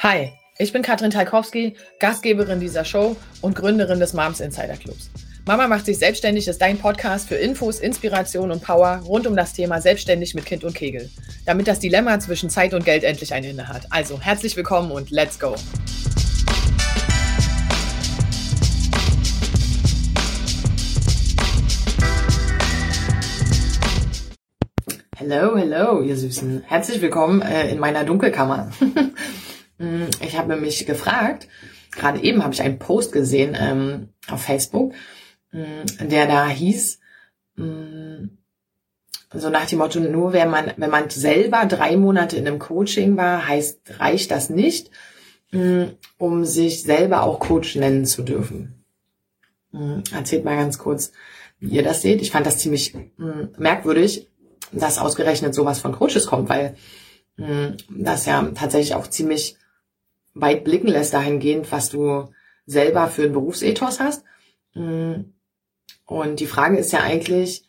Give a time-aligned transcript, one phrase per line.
[0.00, 5.10] Hi, ich bin Katrin Talkowski, Gastgeberin dieser Show und Gründerin des Moms Insider Clubs.
[5.44, 9.54] Mama macht sich selbstständig ist dein Podcast für Infos, Inspiration und Power rund um das
[9.54, 11.10] Thema selbstständig mit Kind und Kegel,
[11.46, 13.88] damit das Dilemma zwischen Zeit und Geld endlich ein Ende hat.
[13.90, 15.56] Also herzlich willkommen und let's go.
[25.16, 26.62] Hello, hello, ihr Süßen.
[26.68, 28.70] Herzlich willkommen äh, in meiner Dunkelkammer.
[29.78, 31.48] Mm, ich habe mich gefragt,
[31.92, 34.92] gerade eben habe ich einen Post gesehen ähm, auf Facebook,
[35.52, 36.98] mm, der da hieß,
[37.56, 38.24] mm,
[39.34, 43.16] so nach dem Motto, nur wenn man, wenn man selber drei Monate in einem Coaching
[43.16, 44.90] war, heißt, reicht das nicht,
[46.16, 48.84] um sich selber auch Coach nennen zu dürfen.
[50.12, 51.12] Erzählt mal ganz kurz,
[51.58, 52.22] wie ihr das seht.
[52.22, 52.94] Ich fand das ziemlich
[53.58, 54.30] merkwürdig,
[54.72, 56.74] dass ausgerechnet sowas von Coaches kommt, weil
[57.36, 59.58] das ja tatsächlich auch ziemlich
[60.40, 62.28] weit blicken lässt dahingehend, was du
[62.66, 64.24] selber für ein Berufsethos hast.
[64.74, 65.32] Mm.
[66.06, 67.64] Und die Frage ist ja eigentlich,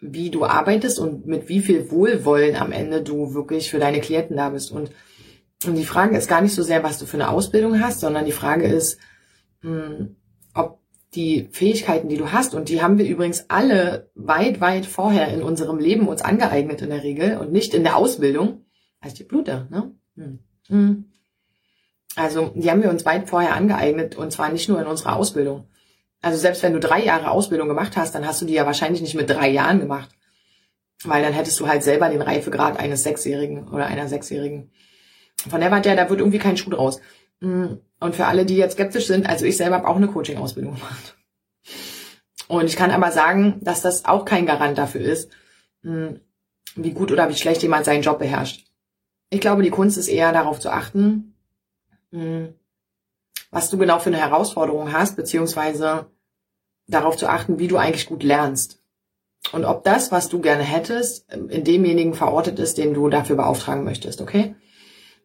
[0.00, 4.36] wie du arbeitest und mit wie viel Wohlwollen am Ende du wirklich für deine Klienten
[4.36, 4.70] da bist.
[4.70, 4.90] Und,
[5.64, 8.26] und die Frage ist gar nicht so sehr, was du für eine Ausbildung hast, sondern
[8.26, 8.98] die Frage ist,
[9.62, 10.16] mm,
[10.54, 10.80] ob
[11.14, 15.42] die Fähigkeiten, die du hast, und die haben wir übrigens alle weit, weit vorher in
[15.42, 18.64] unserem Leben uns angeeignet in der Regel und nicht in der Ausbildung,
[19.00, 19.94] als die Blute, ne?
[20.68, 21.04] Hm.
[22.16, 25.66] Also die haben wir uns weit vorher angeeignet und zwar nicht nur in unserer Ausbildung.
[26.22, 29.02] Also selbst wenn du drei Jahre Ausbildung gemacht hast, dann hast du die ja wahrscheinlich
[29.02, 30.10] nicht mit drei Jahren gemacht.
[31.02, 34.70] Weil dann hättest du halt selber den Reifegrad eines Sechsjährigen oder einer Sechsjährigen.
[35.36, 37.00] Von der Warte her, da wird irgendwie kein Schuh draus.
[37.40, 40.76] Mm, und für alle, die jetzt skeptisch sind, also ich selber habe auch eine Coaching-Ausbildung
[40.76, 41.16] gemacht.
[42.48, 45.30] Und ich kann aber sagen, dass das auch kein Garant dafür ist,
[45.82, 46.14] mm,
[46.76, 48.66] wie gut oder wie schlecht jemand seinen Job beherrscht.
[49.30, 51.33] Ich glaube, die Kunst ist eher darauf zu achten, hm.
[53.50, 56.06] Was du genau für eine Herausforderung hast, beziehungsweise
[56.86, 58.80] darauf zu achten, wie du eigentlich gut lernst.
[59.52, 63.84] Und ob das, was du gerne hättest, in demjenigen verortet ist, den du dafür beauftragen
[63.84, 64.54] möchtest, okay?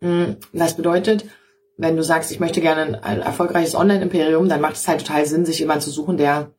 [0.00, 0.36] Hm.
[0.52, 1.24] Das bedeutet,
[1.78, 5.46] wenn du sagst, ich möchte gerne ein erfolgreiches Online-Imperium, dann macht es halt total Sinn,
[5.46, 6.52] sich jemanden zu suchen, der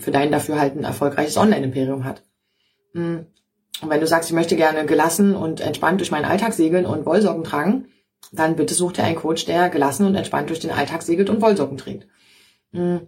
[0.00, 2.22] für dein Dafürhalten ein erfolgreiches Online-Imperium hat.
[2.94, 3.26] Hm.
[3.82, 7.06] Und wenn du sagst, ich möchte gerne gelassen und entspannt durch meinen Alltag segeln und
[7.06, 7.88] Wollsocken tragen,
[8.32, 11.40] dann bitte such dir einen Coach, der gelassen und entspannt durch den Alltag segelt und
[11.40, 12.06] Wollsocken trägt.
[12.72, 12.98] Mm.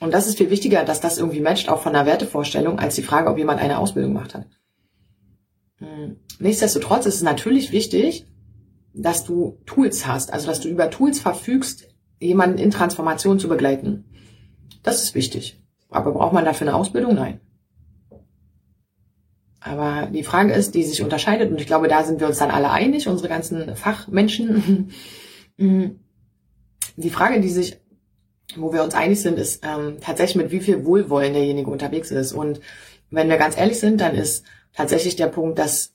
[0.00, 3.02] Und das ist viel wichtiger, dass das irgendwie matcht, auch von der Wertevorstellung, als die
[3.02, 4.46] Frage, ob jemand eine Ausbildung gemacht hat.
[5.78, 6.12] Mm.
[6.38, 8.26] Nichtsdestotrotz ist es natürlich wichtig,
[8.92, 14.04] dass du Tools hast, also dass du über Tools verfügst, jemanden in Transformation zu begleiten.
[14.82, 15.62] Das ist wichtig.
[15.88, 17.14] Aber braucht man dafür eine Ausbildung?
[17.14, 17.40] Nein.
[19.60, 22.50] Aber die Frage ist, die sich unterscheidet, und ich glaube, da sind wir uns dann
[22.50, 24.90] alle einig, unsere ganzen Fachmenschen.
[26.96, 27.78] die Frage, die sich,
[28.56, 32.32] wo wir uns einig sind, ist ähm, tatsächlich mit wie viel Wohlwollen derjenige unterwegs ist.
[32.32, 32.60] Und
[33.10, 35.92] wenn wir ganz ehrlich sind, dann ist tatsächlich der Punkt, dass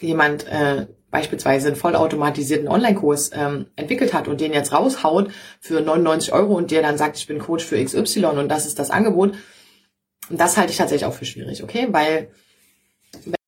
[0.00, 5.30] jemand äh, beispielsweise einen vollautomatisierten Online-Kurs ähm, entwickelt hat und den jetzt raushaut
[5.60, 8.78] für 99 Euro und der dann sagt, ich bin Coach für XY und das ist
[8.78, 9.34] das Angebot.
[10.28, 11.88] Und das halte ich tatsächlich auch für schwierig, okay?
[11.90, 12.30] Weil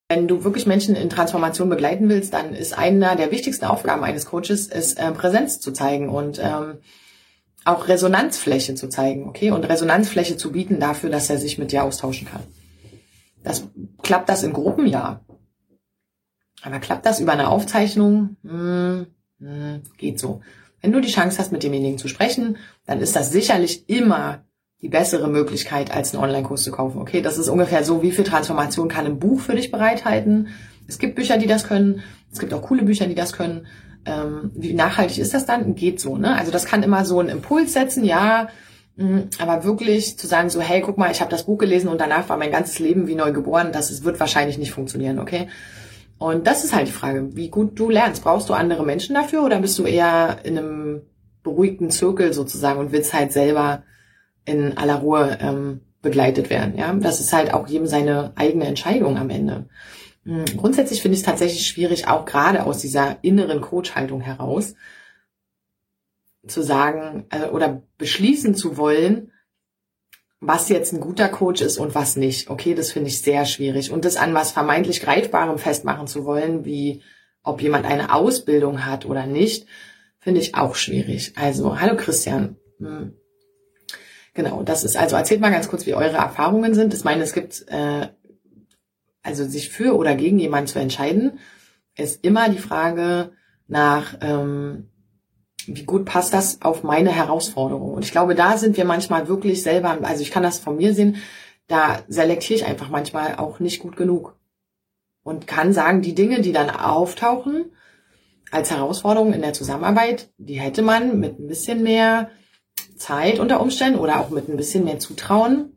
[0.08, 4.26] wenn du wirklich Menschen in Transformation begleiten willst, dann ist einer der wichtigsten Aufgaben eines
[4.26, 6.78] Coaches, ist äh, Präsenz zu zeigen und ähm,
[7.64, 9.52] auch Resonanzfläche zu zeigen, okay?
[9.52, 12.42] Und Resonanzfläche zu bieten dafür, dass er sich mit dir austauschen kann.
[13.42, 13.68] Das
[14.02, 15.24] klappt das in Gruppen, ja.
[16.62, 18.36] Aber klappt das über eine Aufzeichnung?
[18.42, 19.06] Hm,
[19.38, 20.42] hm, geht so.
[20.82, 24.44] Wenn du die Chance hast, mit demjenigen zu sprechen, dann ist das sicherlich immer
[24.82, 27.00] die bessere Möglichkeit, als einen Online-Kurs zu kaufen.
[27.00, 30.48] Okay, das ist ungefähr so, wie viel Transformation kann ein Buch für dich bereithalten.
[30.88, 32.02] Es gibt Bücher, die das können.
[32.32, 33.66] Es gibt auch coole Bücher, die das können.
[34.04, 35.76] Ähm, wie nachhaltig ist das dann?
[35.76, 36.36] Geht so, ne?
[36.36, 38.48] Also das kann immer so einen Impuls setzen, ja.
[38.96, 42.00] Mm, aber wirklich zu sagen so, hey, guck mal, ich habe das Buch gelesen und
[42.00, 45.46] danach war mein ganzes Leben wie neu geboren, das wird wahrscheinlich nicht funktionieren, okay?
[46.18, 48.24] Und das ist halt die Frage, wie gut du lernst.
[48.24, 51.02] Brauchst du andere Menschen dafür oder bist du eher in einem
[51.44, 53.84] beruhigten Zirkel sozusagen und willst halt selber
[54.44, 56.76] in aller Ruhe ähm, begleitet werden.
[56.76, 59.68] Ja, das ist halt auch jedem seine eigene Entscheidung am Ende.
[60.24, 64.74] Hm, grundsätzlich finde ich es tatsächlich schwierig, auch gerade aus dieser inneren Coach-Haltung heraus
[66.46, 69.30] zu sagen äh, oder beschließen zu wollen,
[70.40, 72.50] was jetzt ein guter Coach ist und was nicht.
[72.50, 73.92] Okay, das finde ich sehr schwierig.
[73.92, 77.02] Und das an was vermeintlich Greifbarem festmachen zu wollen, wie
[77.44, 79.66] ob jemand eine Ausbildung hat oder nicht,
[80.18, 81.32] finde ich auch schwierig.
[81.36, 82.56] Also, hallo Christian.
[82.78, 83.14] Hm.
[84.34, 86.94] Genau, das ist, also erzählt mal ganz kurz, wie eure Erfahrungen sind.
[86.94, 88.08] Ich meine, es gibt, äh,
[89.22, 91.38] also sich für oder gegen jemanden zu entscheiden,
[91.96, 93.32] ist immer die Frage,
[93.68, 94.88] nach, ähm,
[95.66, 97.92] wie gut passt das auf meine Herausforderung.
[97.92, 100.94] Und ich glaube, da sind wir manchmal wirklich selber, also ich kann das von mir
[100.94, 101.16] sehen,
[101.68, 104.36] da selektiere ich einfach manchmal auch nicht gut genug.
[105.22, 107.66] Und kann sagen, die Dinge, die dann auftauchen
[108.50, 112.28] als Herausforderung in der Zusammenarbeit, die hätte man mit ein bisschen mehr
[112.96, 115.72] Zeit unter Umständen oder auch mit ein bisschen mehr Zutrauen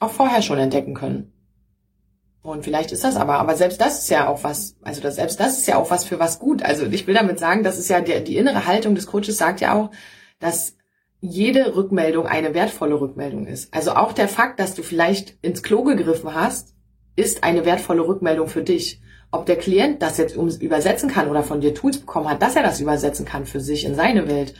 [0.00, 1.32] auch vorher schon entdecken können.
[2.42, 5.38] Und vielleicht ist das aber, aber selbst das ist ja auch was, also das, selbst
[5.38, 6.64] das ist ja auch was für was gut.
[6.64, 9.60] Also ich will damit sagen, das ist ja der, die innere Haltung des Coaches sagt
[9.60, 9.90] ja auch,
[10.40, 10.76] dass
[11.20, 13.72] jede Rückmeldung eine wertvolle Rückmeldung ist.
[13.72, 16.74] Also auch der Fakt, dass du vielleicht ins Klo gegriffen hast,
[17.14, 19.00] ist eine wertvolle Rückmeldung für dich.
[19.30, 22.64] Ob der Klient das jetzt übersetzen kann oder von dir Tools bekommen hat, dass er
[22.64, 24.54] das übersetzen kann für sich in seine Welt,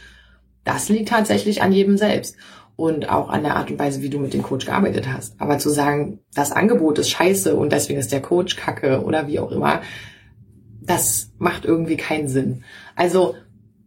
[0.65, 2.37] das liegt tatsächlich an jedem selbst
[2.77, 5.41] und auch an der Art und Weise, wie du mit dem Coach gearbeitet hast.
[5.41, 9.41] Aber zu sagen, das Angebot ist scheiße und deswegen ist der Coach kacke oder wie
[9.41, 9.83] auch immer,
[10.81, 12.65] das macht irgendwie keinen Sinn.
[12.97, 13.37] Also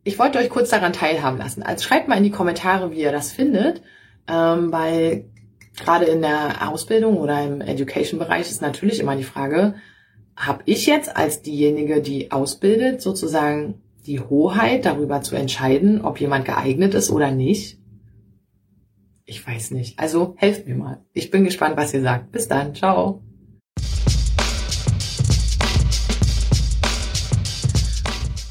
[0.04, 1.64] ich wollte euch kurz daran teilhaben lassen.
[1.64, 3.82] Also schreibt mal in die Kommentare, wie ihr das findet,
[4.28, 5.26] ähm, weil
[5.76, 9.76] gerade in der Ausbildung oder im Education-Bereich ist natürlich immer die Frage,
[10.36, 16.46] habe ich jetzt als diejenige, die ausbildet, sozusagen die Hoheit darüber zu entscheiden, ob jemand
[16.46, 17.80] geeignet ist oder nicht?
[19.26, 19.98] Ich weiß nicht.
[20.00, 21.04] Also helft mir mal.
[21.14, 22.32] Ich bin gespannt, was ihr sagt.
[22.32, 22.76] Bis dann.
[22.76, 23.24] Ciao.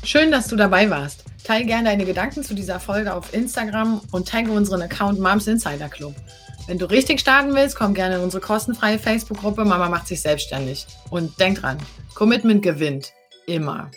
[0.02, 1.24] Schön, dass du dabei warst.
[1.44, 5.88] Teile gerne deine Gedanken zu dieser Folge auf Instagram und tagge unseren Account Moms Insider
[5.88, 6.14] Club.
[6.66, 10.86] Wenn du richtig starten willst, komm gerne in unsere kostenfreie Facebook-Gruppe Mama macht sich selbstständig.
[11.10, 11.78] Und denk dran,
[12.14, 13.12] Commitment gewinnt.
[13.46, 13.90] Immer.